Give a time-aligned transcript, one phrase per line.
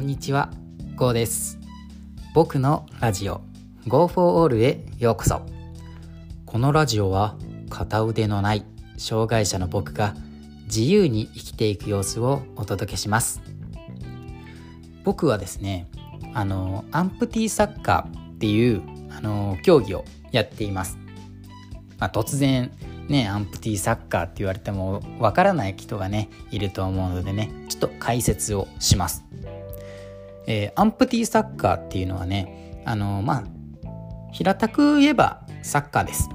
[0.00, 0.50] こんにちは、
[0.96, 1.58] ゴーです。
[2.34, 3.42] 僕のラジオ
[3.86, 5.42] Go for All へようこそ。
[6.46, 7.36] このラジオは
[7.68, 8.64] 片腕のない
[8.96, 10.14] 障害者の僕が
[10.64, 13.42] 自由に生きていく様子をお届けします。
[15.04, 15.86] 僕はですね、
[16.32, 18.80] あのアンプティサッカーっていう
[19.14, 20.96] あの競技をやっています。
[21.98, 22.72] まあ、突然
[23.08, 29.29] ねアンプティサッカーって言われてもわからない人がねいると思うのでねちょっと解説をします。
[30.50, 33.44] えーアンプティサッカーっていうのはねあのまあ
[34.32, 36.28] 平たく言えばサッカーです。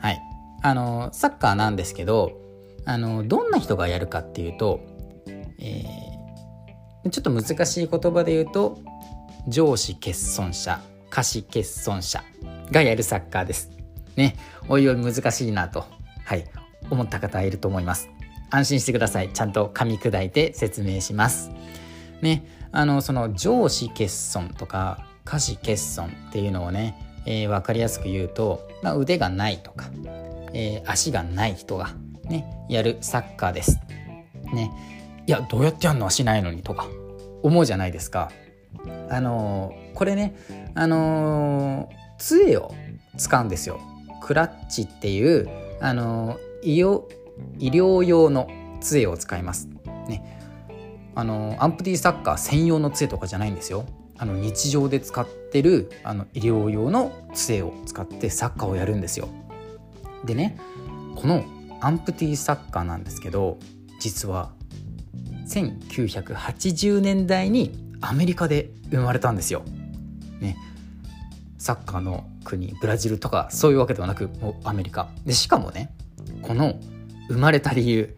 [0.00, 0.20] はい。
[0.62, 2.40] あのサッカーなんですけど
[2.84, 4.80] あのどんな人がやるかっていうと、
[5.58, 5.84] え
[7.10, 8.78] ちょっと難しい言葉で言うと
[9.46, 10.80] 上司欠損者
[11.10, 12.22] 下肢欠損者
[12.70, 13.70] がやるサッカーです。
[14.16, 14.36] ね、
[14.68, 15.84] おいおい難しいなと、
[16.24, 16.44] はい、
[16.90, 18.08] 思った方いると思います。
[18.50, 19.32] 安心してください。
[19.32, 21.50] ちゃんと噛み砕いて説明します。
[22.20, 26.94] ね、あのその上司欠損とか下肢欠損っていうのをね、
[27.26, 29.90] えー、分かりやすく言うと、まあ、腕がないとか、
[30.52, 31.90] えー足がない人が
[32.24, 33.80] ねやるサッカーです。
[34.52, 34.70] ね、
[35.26, 36.86] いやどうやってやるの足ないのにとか
[37.42, 38.30] 思うじゃないですか。
[39.10, 40.36] あのーこれね
[40.74, 42.74] あのー杖を
[43.16, 43.80] 使うんですよ。
[44.22, 45.48] クラッチっていう
[45.80, 47.02] あのー医療
[47.58, 48.48] 医療用の
[48.80, 49.68] 杖を使います。
[50.08, 50.37] ね、
[51.18, 53.86] あのアンプティサッカー専用の杖とかじゃないんですよ。
[54.18, 59.28] あの日常で使ってるあの医療用の杖を使ってサッカーをやるんですよ。
[60.24, 60.56] でね
[61.16, 61.44] この
[61.80, 63.58] アンプティサッカーなんですけど
[63.98, 64.52] 実は
[65.48, 69.64] 1980年代にアメリカで生まれたんですよ。
[70.40, 70.56] ね、
[71.58, 75.90] サッカーの国ブラジルとかそういうわけではなくもうアメリカでしかもね
[76.42, 76.78] この
[77.28, 78.14] 生まれた理由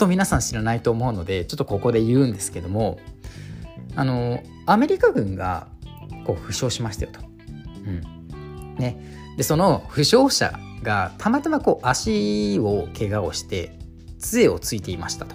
[0.00, 2.98] と皆さん知らないと思うのでちょっとここで言うんですけども
[3.96, 5.68] あのアメリカ軍が
[6.26, 7.20] こう負傷しましたよと。
[7.86, 8.96] うんね、
[9.36, 13.78] でその負傷者がたまたまこう足を怪我をして
[14.18, 15.34] 杖をついていましたと。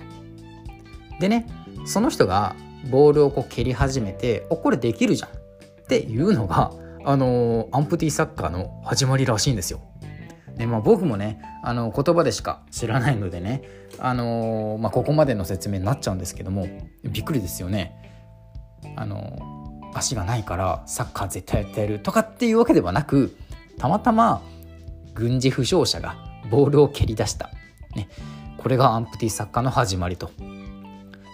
[1.20, 1.48] でね
[1.86, 2.56] その人が
[2.90, 6.72] ボールをこう蹴り始めて「おこれできるじゃん」っていうのが
[7.04, 9.80] あのアンプティサッカーの始まりらしいんですよ。
[10.58, 13.64] でまあ、僕もねあの言葉でしか知らないのでね、
[14.00, 16.68] あのまあ、ここまでの説明になっちゃうんですけども
[17.04, 17.94] びっくりですよね。
[18.96, 23.36] あの足がないからサッカー絶対やってやるとかっていうわけではなく
[23.78, 24.42] たまたま
[25.14, 26.16] 軍事負傷者が
[26.50, 27.50] ボールを蹴り出した、
[27.96, 28.10] ね、
[28.58, 30.32] これがアンプティサッカーの始まりと。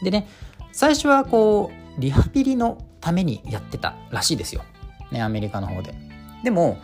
[0.03, 0.28] でね
[0.72, 4.64] 最初はこうリハビリのためにやってたらしいですよ、
[5.12, 5.94] ね、アメリカの方で。
[6.44, 6.78] でも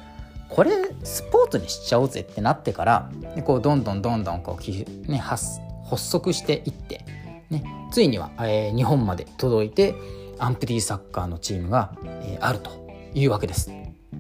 [0.49, 0.71] これ
[1.03, 3.11] スポーツにしちゃおうぜってなってから
[3.43, 5.59] こうどんどんどんどんこう、ね、発
[5.89, 7.05] 発足していって、
[7.49, 9.95] ね、ついには、えー日本まで届いて
[10.39, 11.93] アンプティサッカーのチームが、
[12.23, 12.71] えーあると
[13.13, 13.71] いうわけです。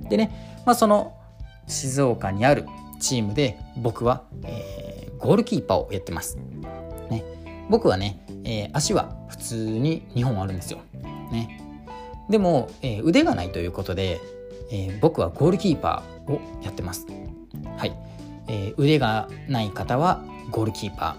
[0.09, 1.13] でね、まあ、その
[1.67, 2.65] 静岡にある
[2.99, 6.37] チームで僕は、えーゴールキーパーをやってます。
[7.09, 7.23] ね、
[7.69, 10.79] 僕はね、えー足は普通に2本あるんですよ。
[11.31, 11.61] ね、
[12.29, 14.21] でも、えー腕がないということで、
[14.71, 17.05] えー僕はゴールキーパーをやってます。
[17.77, 17.93] はい、
[18.47, 21.17] えー腕がない方はゴールキーパ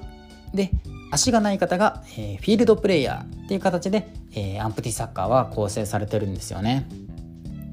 [0.52, 0.56] ー。
[0.56, 0.70] で
[1.10, 6.86] 足がない方が、えーフィールドプレイヤーっていう形で、えーアンプティサッカーは構成されてるんですよね。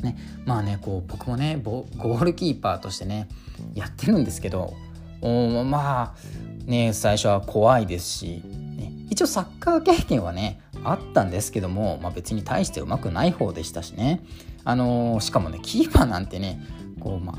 [0.01, 0.17] ね。
[0.45, 3.27] まあねこう僕もねボゴールキーパーとしてね
[3.73, 4.73] やってるんですけど
[5.21, 8.41] おまあね最初は怖いですし、
[8.77, 14.21] ね、一応サッカー経験はねあったんですけども、まあ、別に大してうまくない方でしたしね、
[14.65, 16.59] あのーしかもねキーパーなんてね
[16.99, 17.35] こう、ま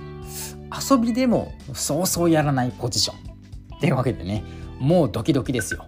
[0.71, 3.77] あ、遊びでもそうそうやらないポジション。
[3.77, 4.43] っていうわけでね
[4.79, 5.85] もうドキドキですよ。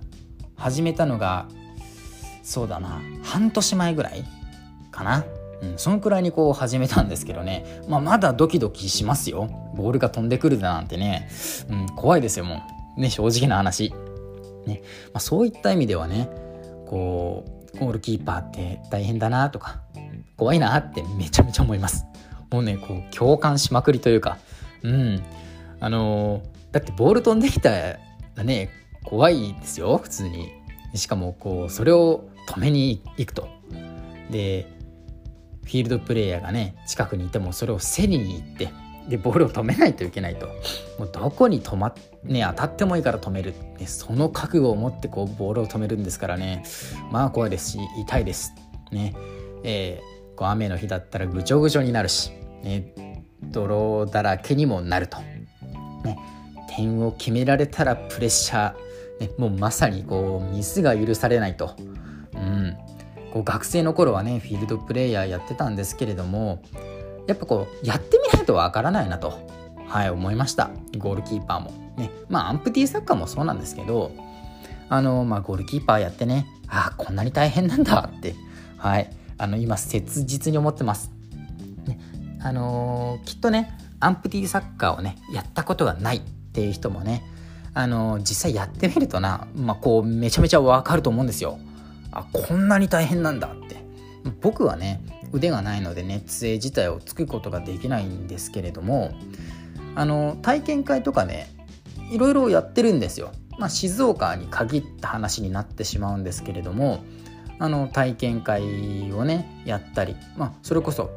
[0.57, 1.49] 始めたのが
[2.43, 4.25] そうだな半年前ぐらい
[4.91, 5.25] かな。
[5.61, 9.49] うん、そのくらいにこう始めたんですけどね、まあ、まだドキドキしますよ。
[9.75, 11.29] ボールが飛んでくるだなんてね、
[11.69, 12.63] うん、怖いですよも
[12.97, 13.01] う。
[13.01, 13.93] ね正直な話、
[14.67, 16.29] ねまあ、そういった意味ではね
[16.87, 19.83] こうゴールキーパーって大変だなとか
[20.39, 22.07] 怖いなってめちゃめちゃ思います。
[22.51, 24.39] もうねこう共感しまくりというか。
[24.83, 25.23] うん。
[25.81, 27.71] あのーだってボール飛んできた
[28.35, 28.69] らね
[29.03, 30.53] 怖いですよ普通に。
[30.95, 33.49] しかもこうそれを止めに行くと。
[34.31, 34.71] で
[35.65, 38.69] フィールドプレーヤーがね近くにいてもそれを競りに行って
[39.09, 40.47] でボールを止めないといけないと。
[40.99, 46.63] もうどこに止まっね当たってもいいから止める、ね、その覚悟を持ってこうボールを止めるんですからね。
[47.11, 48.53] まあ怖いですし痛いです。
[48.93, 49.15] ね。
[49.65, 52.31] えーこう雨の日だったらぐちょぐちょになるし、
[52.63, 55.19] ね、泥だらけにもなると、
[56.05, 56.17] ね、
[56.71, 61.75] 点を決められたらプレッシャー、ね、もうまさにこうミスが許されないと、
[62.35, 62.77] うん、
[63.33, 66.63] こう学生の頃はねフィールドプレーヤーやってたんですけれども
[67.27, 69.41] やっぱこうやってみないとわからないなと、
[69.89, 70.71] はい、思いました。
[70.99, 71.73] ゴールキーパーも。
[71.97, 74.13] ねまあアンプティーサッカーもそうなんですけど
[74.89, 78.37] あの、まあ、ゴールキーパーやってねあこんなに大変なんだって、
[78.77, 81.11] はい、あの今切実に思ってます。
[81.87, 81.99] ね
[82.41, 87.25] あのー、きっとねアンプティサッカーをねやったことがないっていう人もね
[87.75, 91.59] あのー、実際やってみるとな、まあ、こうめちゃめちゃわかると思うんですよ。
[92.13, 93.77] あこんなに大変なんだって
[94.41, 95.03] 僕はね
[95.33, 99.13] 腕がないのでね杖自体をつくことができないんですけれども
[99.95, 101.49] あの体験会とかね
[102.11, 103.33] いろいろやってるんですよ。
[103.59, 107.03] まあ、静岡に限った話になってしまうんですけれども
[107.59, 108.63] あの体験会
[109.13, 111.11] をねやったり、まあ、それこそ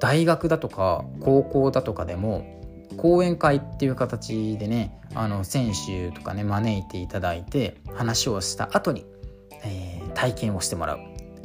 [0.00, 2.56] 大学だとか高校だとかでも
[2.96, 9.06] 講演会っていう形でねあの選手とかね招いていただいて話をした後に、
[9.64, 10.98] えー、体験をしてもらう、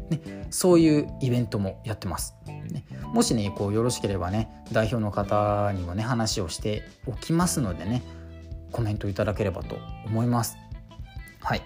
[0.10, 2.36] ね、そういうイベントもやってます。
[2.48, 8.02] ね、もしねこうよろしければね代表の方にもね話をしておきますのでね
[8.72, 10.58] コメントいただければと思います。
[11.42, 11.62] はい、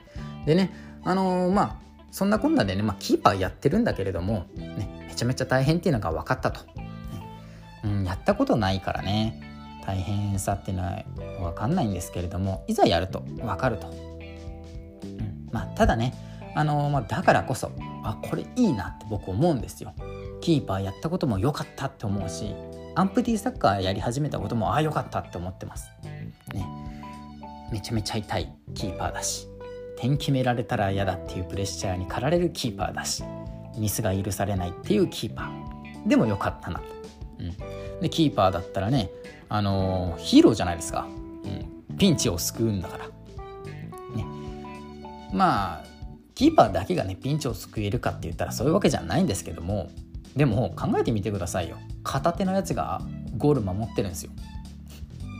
[0.45, 0.71] でね
[1.03, 1.84] あのー、まあ
[2.15, 6.61] そんなこんなでね、まあ、キーパーやってるんだけれども、ね、めちゃめちゃ大変っていうのが分かったと、
[7.83, 9.81] うん、やったことないからね。
[9.85, 11.03] 大変さっていうのは
[11.41, 16.13] 分かんないんですけれどもいざやると分かると、うん、まあただね
[16.55, 17.69] あの、まあ、だからこそ
[18.05, 19.93] あこれいいなって僕思うんですよ。
[20.39, 22.55] キーパーやったことも良かったって思うし
[22.95, 25.89] アンプティサッカーやり始めたこともああ良かったって思ってます。
[26.53, 26.65] ね
[27.73, 29.49] めちゃめちゃ痛いキーパーだし。
[29.97, 33.23] 点決められたら嫌だっていうプレッシャーに駆られるキーパーだし
[33.77, 36.07] ミスが許されないっていうキーパー。
[36.07, 36.81] でもよかったな、
[37.39, 39.09] うん、でキーパーだったらね
[39.49, 41.07] あのー、ヒーローじゃないですか、
[41.89, 43.05] うん、ピンチを救うんだから、
[44.15, 44.25] ね、
[45.33, 45.83] まあ
[46.35, 49.89] キーパーだけがねピンチを救えるかって言ったらそういうわけじゃないんですけども
[50.35, 51.77] でも考えてみてくださいよ。
[52.03, 53.01] 片手のやつが
[53.37, 54.31] ゴール守ってるんですよ。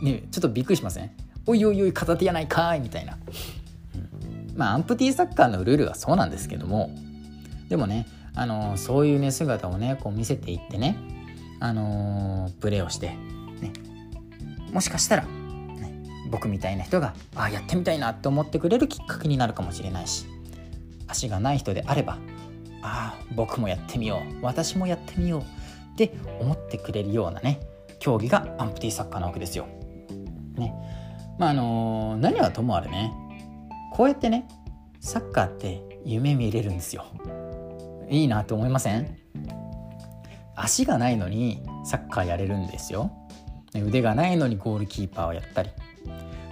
[0.02, 1.10] ねちょっとびっくりしません？
[1.46, 3.18] おいおいおい片手やないかいみたいな、
[4.56, 6.90] まあアンプティサッカーのルールはそうなんですけども。
[7.68, 10.96] でもねあのそういうね姿をねこう見せていってね
[11.58, 13.72] あの、プレーをして、ね、
[14.72, 20.26] もしかしたら、ね、僕みたいな人があやってみたいなって思ってくれるきっかけになるかもしれないし
[21.06, 22.18] 足がない人であれば
[22.82, 27.60] ああ僕もやってみよう私もやってみようって思ってくれるようなね
[27.98, 29.66] 競技がアンプティサッカーなわけですよ。
[30.56, 30.74] ね、
[31.38, 33.12] まああの何はともあれね
[33.96, 34.46] こうやってね
[35.00, 37.06] サッカーって夢見れるんですよ。
[38.10, 39.16] いいなと思いません？
[40.54, 43.10] 足がないのにサッカーやれるんですよ。
[43.74, 45.70] 腕がないのにゴールキーパーをやったり。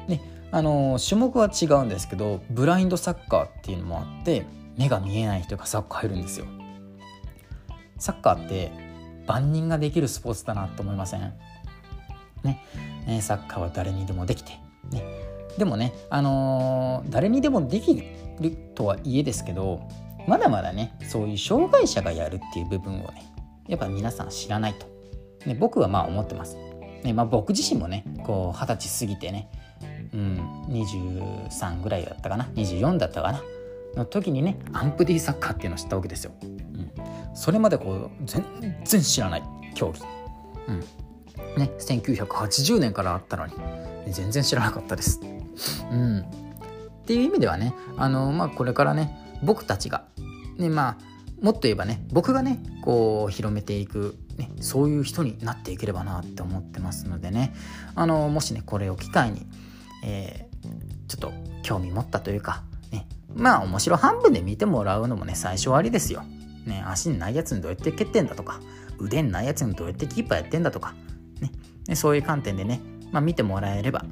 [0.09, 4.47] であの種目は違うんですけどブラインドサッカーっていうのもあって
[4.79, 6.47] 目が見えない人がサッカー入るんですよ。
[7.99, 8.73] サッカーって
[9.27, 11.35] 万人ができるスポーツだなと思いません？
[12.43, 12.63] ね
[13.21, 14.53] サッカーは誰にでもできて
[14.91, 15.03] ね、
[15.59, 18.03] でもね、あのー、誰にでもでき
[18.41, 19.89] るとはいえですけど
[20.27, 23.33] まだまだねそういう障害者がやるっていう部分をね
[23.69, 24.87] やっぱ皆さん知らないと、
[25.47, 26.57] ね、僕はまあ思ってます、
[27.03, 29.49] ねまあ、僕自身もねこう二十歳過ぎてね、
[30.13, 33.43] うん、23ぐらいだったかな24だったかな
[33.95, 36.91] の時にねアンプディサッカーっていうのを知ったわけですよ、うん、
[37.35, 38.45] それまでこう全
[38.85, 39.43] 然知らない
[39.75, 40.05] 競技、
[40.69, 40.81] うん。
[41.57, 43.55] ね、1980年からあったのに
[44.13, 45.21] 全然知らなかったです。
[45.91, 46.25] うん、っ
[47.07, 50.05] ていう意味ではねあの、まあ、これからね僕たちが、
[50.57, 57.55] ねまあ、もっと言えばね僕がねこう広めていく、ね、そういう人になっていければなって思ってますのでね
[57.95, 59.47] あのもしねこれを機会に、
[60.05, 61.33] えー、ちょっと
[61.63, 66.25] 興味持ったというか、ね、まあ面白半分で見てもらうのもね最初はありですよ。
[66.67, 68.59] ね、足にないやつにどうやって蹴ってんだとか
[68.99, 70.95] 腕にないやつにどうやってキーパーやってんだとか、
[71.43, 71.53] ね、
[71.87, 72.81] ねそういう観点でね
[73.15, 74.05] まあ、見てもらえれば、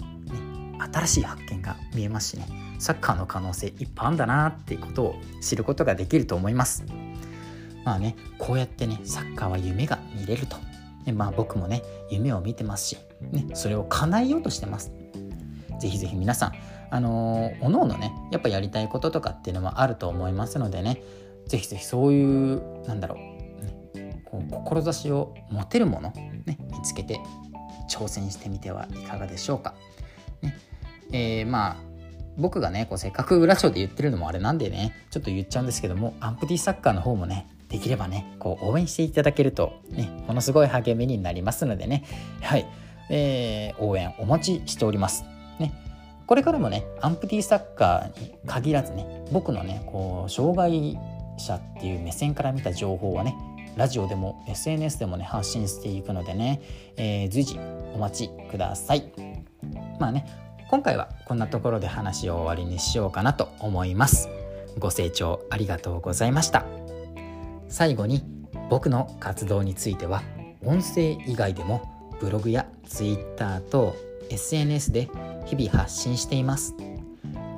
[0.93, 2.47] 新しい発見が見えますしね。
[2.79, 6.85] サッカーの可能性いっぱいあんだなっていうことを知ることができると思います。
[7.85, 10.57] まあねこうやってねサッカーは夢が見れると、
[11.05, 14.93] ね、まあ僕もね夢を見てますし、ね、それを叶えようとしてます。
[15.81, 16.53] ぜひぜひ皆さん
[16.91, 21.03] あのー、おのおのねやっぱやりたいこととかっていうのもあると思いますのでね。
[21.47, 27.21] ぜひぜひそういうなんだろう、ね、こう志を持てるもの、ね、見つけて
[27.91, 29.75] 挑戦してみてはいかがでしょうか。
[30.41, 30.57] ね
[31.13, 31.77] えー、まあ
[32.39, 42.05] 僕がねこうせっかくラジオで言ってるのもあれなんでねちょっと言っちゃうんですけどもアンプティサッカーの方もねできればねこう応援していただけるとねものすごい励みになりますのでね
[42.41, 42.67] はい、
[43.11, 45.25] えー、応援お待ちしております。
[45.59, 45.73] ね。
[46.27, 50.99] これからもねアンプティサッカーに限らずね僕のねこう障害
[51.39, 53.35] 者っていう目線から見た情報はね
[53.77, 56.61] ラジオでも SNS でもね発信していくのでね、
[56.97, 57.59] えー、随時
[57.95, 59.13] お待ちください。
[59.99, 60.27] まあね
[60.73, 64.31] 今回はこんなところで話を終わりにしようかなと思います。
[64.79, 66.65] ご清聴ありがとうございました。
[67.69, 68.25] 最後に
[68.71, 70.23] 僕の活動については
[70.65, 73.95] 音声以外でもブログや Twitter と
[74.31, 75.11] SNS で
[75.45, 76.75] 日々発信しています。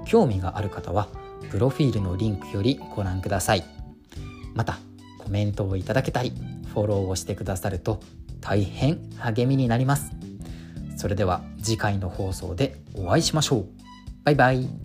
[0.04, 1.06] 興味がある方は
[1.52, 3.62] プロフィールのリンクよりご覧ください。
[4.54, 4.78] また
[5.22, 6.32] コメントをいただけたり
[6.72, 8.00] フォローをしてくださると
[8.40, 10.23] 大変励みになります。
[11.04, 13.66] それでは次回の放送でお会いしましょう。
[14.24, 14.83] バイバイ。